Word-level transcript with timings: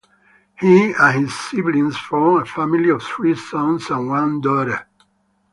He 0.59 0.95
and 0.99 1.25
his 1.27 1.39
siblings 1.39 1.95
formed 1.95 2.41
a 2.41 2.45
family 2.49 2.89
of 2.89 3.03
three 3.03 3.35
sons 3.35 3.87
and 3.91 4.09
one 4.09 4.41
daughter. 4.41 4.87